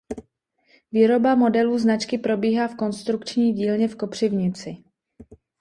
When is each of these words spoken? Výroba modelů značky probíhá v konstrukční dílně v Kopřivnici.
Výroba 0.91 1.35
modelů 1.35 1.77
značky 1.79 2.17
probíhá 2.17 2.67
v 2.67 2.75
konstrukční 2.75 3.53
dílně 3.53 3.87
v 3.87 3.95
Kopřivnici. 3.95 4.77